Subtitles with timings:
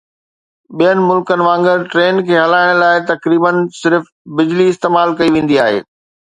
[0.77, 3.51] ٻين ملڪن وانگر، ٽرين کي هلائڻ لاء تقريبا
[3.83, 4.03] صرف
[4.41, 5.79] بجلي استعمال ڪئي ويندي آهي